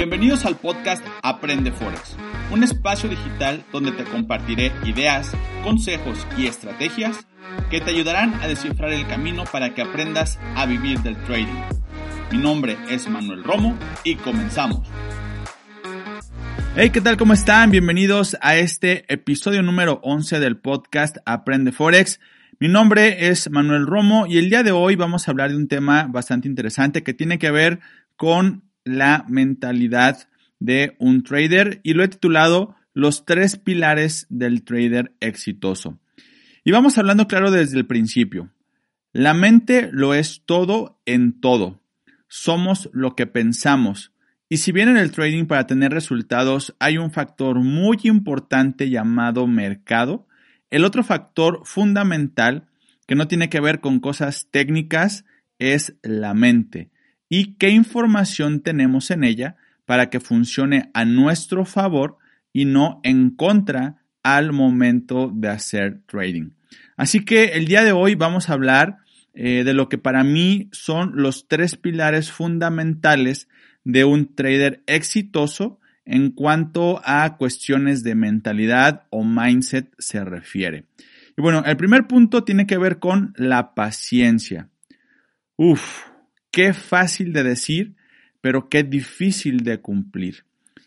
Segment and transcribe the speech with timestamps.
[0.00, 2.16] Bienvenidos al podcast Aprende Forex,
[2.50, 5.30] un espacio digital donde te compartiré ideas,
[5.62, 7.26] consejos y estrategias
[7.68, 11.60] que te ayudarán a descifrar el camino para que aprendas a vivir del trading.
[12.32, 14.88] Mi nombre es Manuel Romo y comenzamos.
[16.74, 17.18] Hey, ¿qué tal?
[17.18, 17.70] ¿Cómo están?
[17.70, 22.20] Bienvenidos a este episodio número 11 del podcast Aprende Forex.
[22.58, 25.68] Mi nombre es Manuel Romo y el día de hoy vamos a hablar de un
[25.68, 27.80] tema bastante interesante que tiene que ver
[28.16, 30.28] con la mentalidad
[30.58, 35.98] de un trader y lo he titulado Los tres pilares del trader exitoso.
[36.64, 38.50] Y vamos hablando claro desde el principio.
[39.12, 41.82] La mente lo es todo en todo.
[42.28, 44.12] Somos lo que pensamos.
[44.48, 49.46] Y si bien en el trading para tener resultados hay un factor muy importante llamado
[49.46, 50.26] mercado,
[50.70, 52.68] el otro factor fundamental
[53.06, 55.24] que no tiene que ver con cosas técnicas
[55.58, 56.90] es la mente
[57.30, 62.18] y qué información tenemos en ella para que funcione a nuestro favor
[62.52, 66.50] y no en contra al momento de hacer trading.
[66.96, 68.98] Así que el día de hoy vamos a hablar
[69.32, 73.48] eh, de lo que para mí son los tres pilares fundamentales
[73.84, 80.84] de un trader exitoso en cuanto a cuestiones de mentalidad o mindset se refiere.
[81.38, 84.68] Y bueno, el primer punto tiene que ver con la paciencia.
[85.56, 86.09] Uf,
[86.50, 87.94] Qué fácil de decir,
[88.40, 90.44] pero qué difícil de cumplir.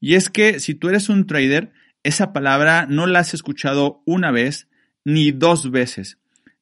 [0.00, 4.30] Y es que si tú eres un trader, esa palabra no la has escuchado una
[4.30, 4.68] vez
[5.04, 6.18] ni dos veces.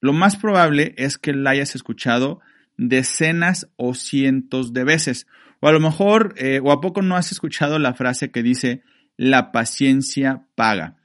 [0.00, 2.40] Lo más probable es que la hayas escuchado
[2.76, 5.26] decenas o cientos de veces.
[5.60, 8.82] O a lo mejor, eh, o a poco no has escuchado la frase que dice,
[9.16, 10.96] la paciencia paga.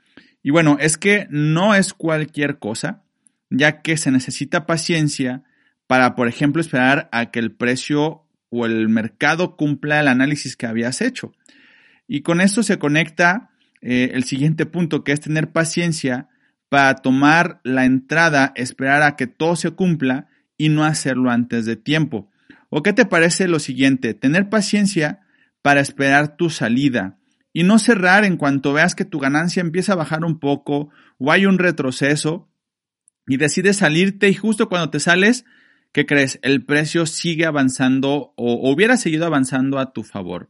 [0.43, 3.03] Y bueno, es que no es cualquier cosa,
[3.49, 5.43] ya que se necesita paciencia
[5.91, 10.65] para, por ejemplo, esperar a que el precio o el mercado cumpla el análisis que
[10.65, 11.33] habías hecho.
[12.07, 13.49] Y con esto se conecta
[13.81, 16.29] eh, el siguiente punto, que es tener paciencia
[16.69, 21.75] para tomar la entrada, esperar a que todo se cumpla y no hacerlo antes de
[21.75, 22.31] tiempo.
[22.69, 24.13] ¿O qué te parece lo siguiente?
[24.13, 25.19] Tener paciencia
[25.61, 27.17] para esperar tu salida
[27.51, 31.33] y no cerrar en cuanto veas que tu ganancia empieza a bajar un poco o
[31.33, 32.49] hay un retroceso
[33.27, 35.43] y decides salirte y justo cuando te sales
[35.91, 36.39] ¿qué crees?
[36.41, 40.49] El precio sigue avanzando o, hubiera seguido avanzando a tu favor.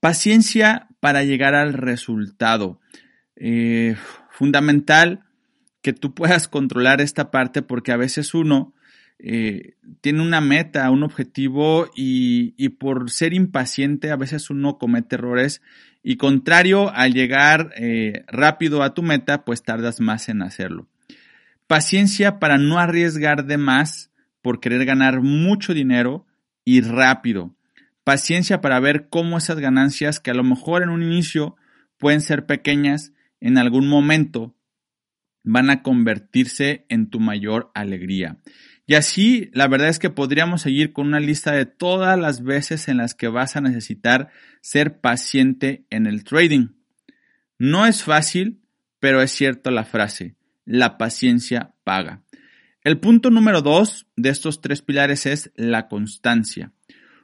[0.00, 2.80] Paciencia para llegar al resultado.
[3.36, 3.96] Eh,
[4.30, 5.24] fundamental
[5.82, 8.74] que tú puedas controlar esta parte porque a veces uno
[9.18, 15.62] eh, tiene una meta, un objetivo y, por ser impaciente a veces uno comete errores
[16.02, 20.86] y contrario al llegar eh, rápido a tu meta pues tardas más en hacerlo.
[21.66, 24.10] Paciencia para no arriesgar de más
[24.46, 26.24] por querer ganar mucho dinero
[26.64, 27.56] y rápido.
[28.04, 31.56] Paciencia para ver cómo esas ganancias, que a lo mejor en un inicio
[31.98, 34.54] pueden ser pequeñas, en algún momento
[35.42, 38.38] van a convertirse en tu mayor alegría.
[38.86, 42.86] Y así, la verdad es que podríamos seguir con una lista de todas las veces
[42.86, 44.30] en las que vas a necesitar
[44.60, 46.68] ser paciente en el trading.
[47.58, 48.60] No es fácil,
[49.00, 52.22] pero es cierto la frase, la paciencia paga.
[52.86, 56.70] El punto número dos de estos tres pilares es la constancia.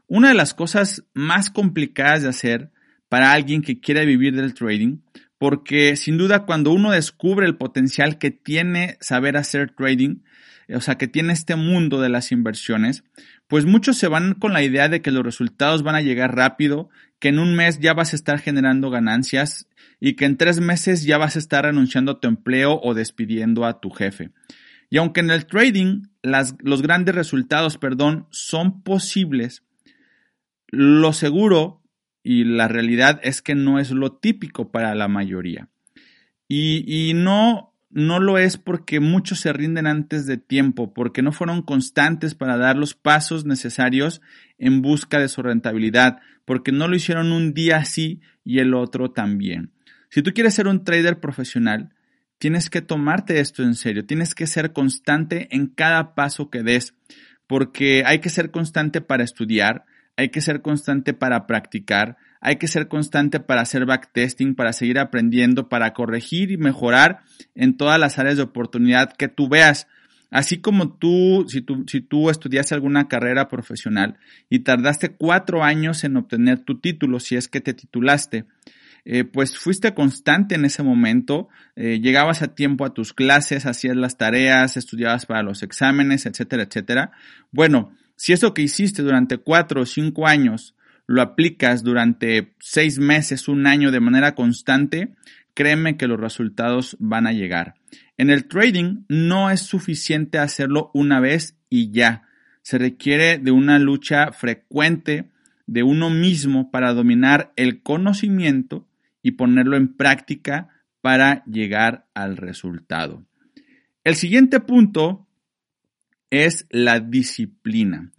[0.09, 2.73] Una de las cosas más complicadas de hacer
[3.09, 5.03] para alguien que quiere vivir del trading,
[5.39, 10.25] porque sin duda cuando uno descubre el potencial que tiene saber hacer trading,
[10.69, 13.05] o sea, que tiene este mundo de las inversiones,
[13.47, 16.91] pues muchos se van con la idea de que los resultados van a llegar rápido,
[17.21, 19.69] que en un mes ya vas a estar generando ganancias
[20.01, 23.65] y que en tres meses ya vas a estar renunciando a tu empleo o despidiendo
[23.65, 24.33] a tu jefe.
[24.93, 29.63] Y aunque en el trading los grandes resultados, perdón, son posibles,
[30.67, 31.81] lo seguro
[32.23, 35.71] y la realidad es que no es lo típico para la mayoría.
[36.47, 41.63] Y, no, no lo es porque muchos se rinden antes de tiempo, porque no fueron
[41.63, 44.21] constantes para dar los pasos necesarios
[44.59, 49.11] en busca de su rentabilidad, porque no lo hicieron un día así y el otro
[49.11, 49.73] también.
[50.11, 51.95] Si tú quieres ser un trader profesional,
[52.43, 56.93] Tienes que tomarte esto en serio, tienes que ser constante en cada paso que des,
[57.47, 59.85] porque hay que ser constante para estudiar,
[60.17, 64.99] hay que ser constante para practicar, hay que ser constante para hacer backtesting, para seguir
[64.99, 67.21] aprendiendo, para corregir y mejorar
[67.55, 69.87] en todas las áreas de oportunidad que tú veas.
[70.33, 74.19] Así como tú, si tú, si tú estudiaste alguna carrera profesional
[74.51, 78.47] y tardaste cuatro años en obtener tu título, si es que te titulaste,
[79.05, 83.97] eh, pues fuiste constante en ese momento, eh, llegabas a tiempo a tus clases, hacías
[83.97, 87.13] las tareas, estudiabas para los exámenes, etcétera, etcétera.
[87.51, 90.77] Bueno, si eso que hiciste durante cuatro o cinco años
[91.07, 95.15] lo aplicas durante seis meses, un año de manera constante,
[95.55, 97.75] créeme que los resultados van a llegar.
[98.17, 102.23] En el trading no es suficiente hacerlo una vez y ya.
[102.63, 105.29] Se requiere de una lucha frecuente
[105.67, 108.87] de uno mismo para dominar el conocimiento
[109.23, 110.69] y ponerlo en práctica
[111.01, 113.25] para llegar al resultado.
[114.05, 115.29] El siguiente punto
[116.31, 118.11] es la disciplina.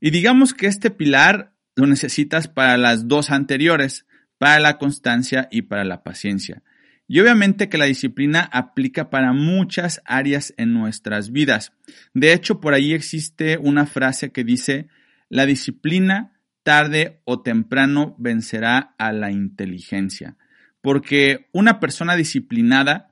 [0.00, 4.06] Y digamos que este pilar lo necesitas para las dos anteriores,
[4.38, 6.62] para la constancia y para la paciencia.
[7.06, 11.72] Y obviamente que la disciplina aplica para muchas áreas en nuestras vidas.
[12.14, 14.88] De hecho, por ahí existe una frase que dice,
[15.28, 20.36] la disciplina tarde o temprano vencerá a la inteligencia.
[20.80, 23.10] Porque una persona disciplinada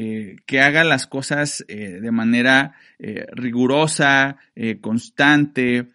[0.00, 4.36] eh, que haga las cosas eh, de manera eh, rigurosa,
[4.80, 5.86] constante,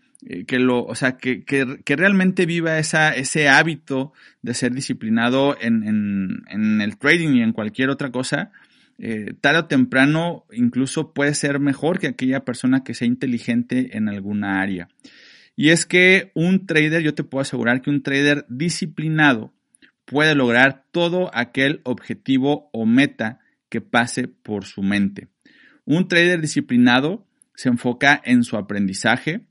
[0.46, 4.12] que lo, o sea, que, que, realmente viva ese hábito
[4.42, 8.52] de ser disciplinado en, en el trading y en cualquier otra cosa,
[9.40, 14.62] tarde o temprano incluso puede ser mejor que aquella persona que sea inteligente en alguna
[14.62, 14.90] área.
[15.56, 19.54] Y es que un trader, yo te puedo asegurar que un trader disciplinado
[20.06, 23.40] puede lograr todo aquel objetivo o meta
[23.70, 25.30] que pase por su mente.
[25.86, 29.46] Un trader disciplinado se enfoca en su aprendizaje.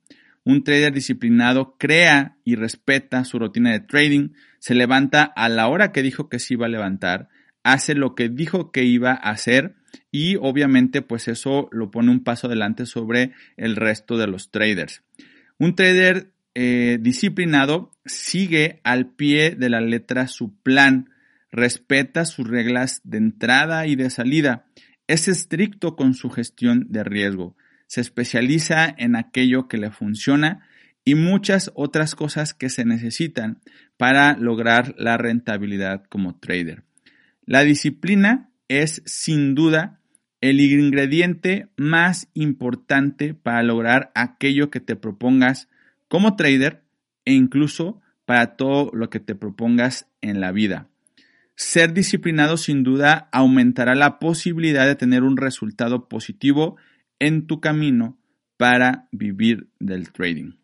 [0.44, 5.92] Un trader disciplinado crea y respeta su rutina de trading, se levanta a la hora
[5.92, 7.28] que dijo que se iba a levantar,
[7.62, 9.76] hace lo que dijo que iba a hacer
[10.10, 15.02] y obviamente pues eso lo pone un paso adelante sobre el resto de los traders.
[15.58, 21.10] Un trader eh, disciplinado sigue al pie de la letra su plan,
[21.50, 24.66] respeta sus reglas de entrada y de salida,
[25.06, 27.56] es estricto con su gestión de riesgo,
[27.86, 30.66] se especializa en aquello que le funciona
[31.04, 33.60] y muchas otras cosas que se necesitan
[33.96, 36.84] para lograr la rentabilidad como trader.
[37.44, 40.00] La disciplina es sin duda
[40.40, 45.68] el ingrediente más importante para lograr aquello que te propongas
[46.12, 46.84] como trader
[47.24, 50.90] e incluso para todo lo que te propongas en la vida.
[51.54, 56.76] Ser disciplinado sin duda aumentará la posibilidad de tener un resultado positivo
[57.18, 58.20] en tu camino
[58.58, 60.58] para vivir del trading.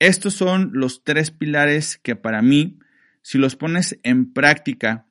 [0.00, 2.78] Estos son los tres pilares que para mí,
[3.22, 5.06] si los pones en práctica,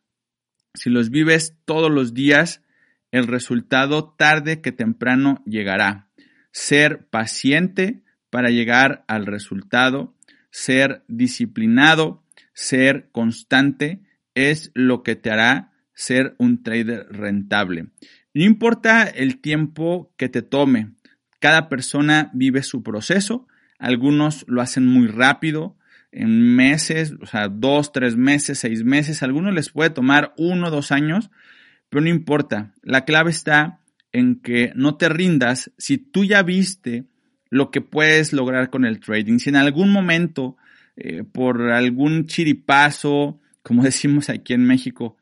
[0.75, 2.61] si los vives todos los días,
[3.09, 6.09] el resultado tarde que temprano llegará.
[6.51, 8.03] Ser paciente
[8.33, 10.15] para llegar al resultado,
[10.49, 14.01] ser disciplinado, ser constante
[14.33, 17.89] es lo que te hará ser un trader rentable.
[18.33, 20.93] No importa el tiempo que te tome,
[21.39, 23.45] cada persona vive su proceso,
[23.77, 25.77] algunos lo hacen muy rápido,
[26.11, 30.91] en meses, o sea, dos, tres meses, seis meses, algunos les puede tomar uno, dos
[30.91, 31.29] años,
[31.87, 33.79] pero no importa, la clave está
[34.11, 35.71] en que no te rindas.
[35.77, 37.05] Si tú ya viste
[37.53, 39.37] lo que puedes lograr con el trading.
[39.37, 40.57] Si en algún momento,
[40.95, 45.17] eh, por algún chiripazo, como decimos aquí en México,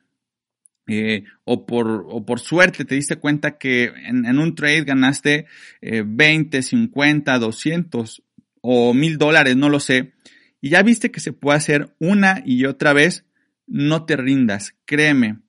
[0.87, 5.45] eh, o, por, o, por, suerte te diste cuenta que en, un trade ganaste
[5.81, 8.23] 20, 50, 200
[8.61, 10.13] o 1000 dólares, no lo sé,
[10.61, 13.25] y ya viste que se puede hacer una y otra vez,
[13.67, 15.39] no te rindas, créeme,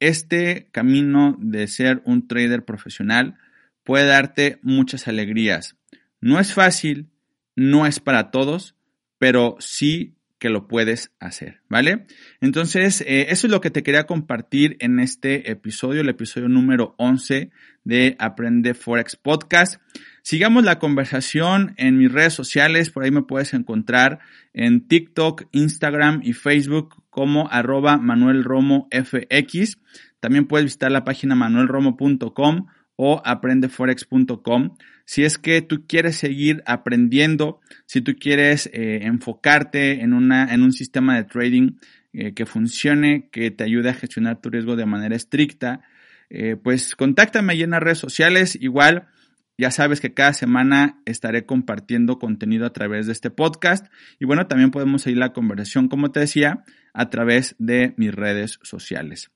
[0.00, 3.36] este camino de ser un trader profesional
[3.84, 5.76] puede darte muchas alegrías.
[6.20, 7.08] No es fácil,
[7.56, 8.74] no es para todos,
[9.18, 12.06] pero sí que lo puedes hacer, ¿vale?
[12.40, 16.94] Entonces, eh, eso es lo que te quería compartir en este episodio, el episodio número
[16.96, 17.50] 11
[17.84, 19.80] de Aprende Forex Podcast.
[20.22, 24.20] Sigamos la conversación en mis redes sociales, por ahí me puedes encontrar
[24.54, 29.78] en TikTok, Instagram y Facebook como arroba Manuel Romo FX.
[30.20, 32.66] También puedes visitar la página manuelromo.com
[33.02, 34.76] o aprendeforex.com.
[35.06, 40.62] Si es que tú quieres seguir aprendiendo, si tú quieres eh, enfocarte en, una, en
[40.62, 41.78] un sistema de trading
[42.12, 45.80] eh, que funcione, que te ayude a gestionar tu riesgo de manera estricta,
[46.28, 48.58] eh, pues contáctame ahí en las redes sociales.
[48.60, 49.08] Igual,
[49.56, 53.86] ya sabes que cada semana estaré compartiendo contenido a través de este podcast.
[54.18, 58.58] Y bueno, también podemos seguir la conversación, como te decía, a través de mis redes
[58.62, 59.30] sociales.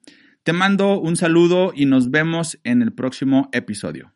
[0.44, 4.13] Te mando un saludo y nos vemos en el próximo episodio.